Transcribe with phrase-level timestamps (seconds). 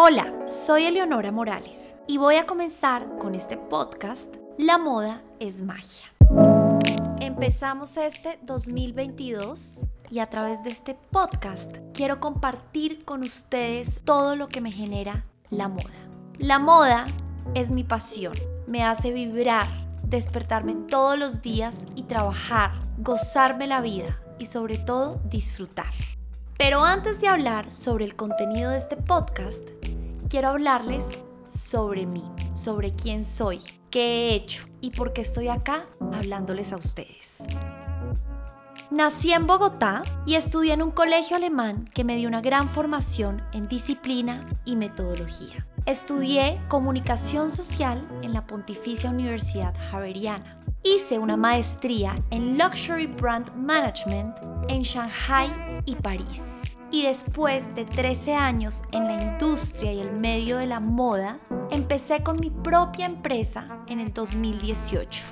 [0.00, 6.06] Hola, soy Eleonora Morales y voy a comenzar con este podcast La moda es magia.
[7.20, 14.46] Empezamos este 2022 y a través de este podcast quiero compartir con ustedes todo lo
[14.46, 15.90] que me genera la moda.
[16.38, 17.08] La moda
[17.54, 18.38] es mi pasión,
[18.68, 19.66] me hace vibrar,
[20.04, 25.92] despertarme todos los días y trabajar, gozarme la vida y sobre todo disfrutar.
[26.58, 29.68] Pero antes de hablar sobre el contenido de este podcast,
[30.28, 33.60] quiero hablarles sobre mí, sobre quién soy,
[33.90, 37.44] qué he hecho y por qué estoy acá hablándoles a ustedes.
[38.90, 43.42] Nací en Bogotá y estudié en un colegio alemán que me dio una gran formación
[43.52, 45.66] en disciplina y metodología.
[45.84, 50.60] Estudié comunicación social en la Pontificia Universidad Javeriana.
[50.82, 54.36] Hice una maestría en Luxury Brand Management
[54.68, 60.58] en Shanghai y París y después de 13 años en la industria y el medio
[60.58, 61.38] de la moda,
[61.70, 65.24] empecé con mi propia empresa en el 2018.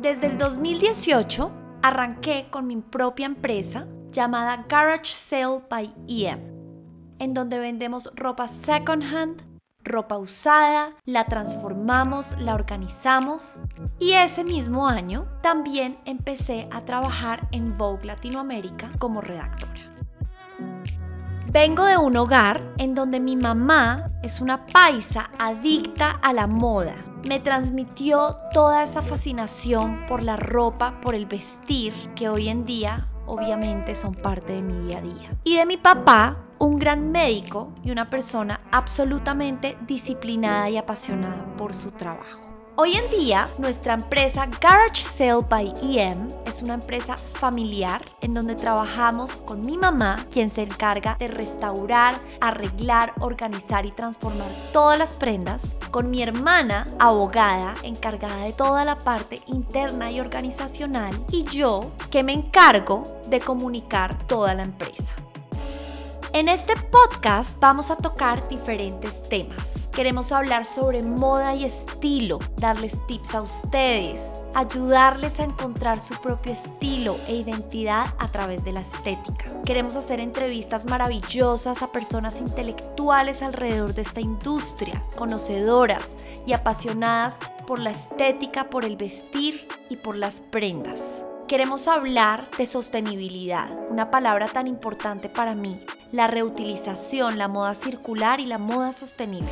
[0.00, 1.50] Desde el 2018
[1.82, 6.40] arranqué con mi propia empresa llamada Garage Sale by EM,
[7.18, 9.42] en donde vendemos ropa second hand,
[9.82, 13.58] ropa usada, la transformamos, la organizamos
[13.98, 19.95] y ese mismo año también empecé a trabajar en Vogue Latinoamérica como redactora.
[21.56, 26.94] Vengo de un hogar en donde mi mamá es una paisa adicta a la moda.
[27.24, 33.08] Me transmitió toda esa fascinación por la ropa, por el vestir, que hoy en día
[33.24, 35.30] obviamente son parte de mi día a día.
[35.44, 41.74] Y de mi papá, un gran médico y una persona absolutamente disciplinada y apasionada por
[41.74, 42.45] su trabajo.
[42.78, 48.54] Hoy en día, nuestra empresa Garage Sale by EM es una empresa familiar en donde
[48.54, 55.14] trabajamos con mi mamá, quien se encarga de restaurar, arreglar, organizar y transformar todas las
[55.14, 61.92] prendas, con mi hermana, abogada, encargada de toda la parte interna y organizacional, y yo,
[62.10, 65.14] que me encargo de comunicar toda la empresa.
[66.36, 69.88] En este podcast vamos a tocar diferentes temas.
[69.94, 76.52] Queremos hablar sobre moda y estilo, darles tips a ustedes, ayudarles a encontrar su propio
[76.52, 79.46] estilo e identidad a través de la estética.
[79.64, 87.78] Queremos hacer entrevistas maravillosas a personas intelectuales alrededor de esta industria, conocedoras y apasionadas por
[87.78, 91.22] la estética, por el vestir y por las prendas.
[91.48, 95.80] Queremos hablar de sostenibilidad, una palabra tan importante para mí,
[96.10, 99.48] la reutilización, la moda circular y la moda sostenible.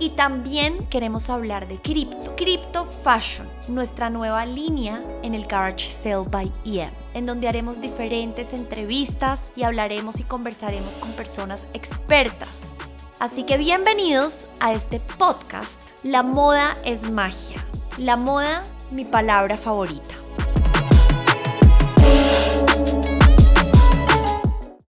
[0.00, 6.26] Y también queremos hablar de cripto, Crypto Fashion, nuestra nueva línea en el Garage Sale
[6.30, 12.72] by EM, en donde haremos diferentes entrevistas y hablaremos y conversaremos con personas expertas.
[13.18, 15.82] Así que bienvenidos a este podcast.
[16.02, 17.62] La moda es magia.
[17.98, 20.23] La moda, mi palabra favorita.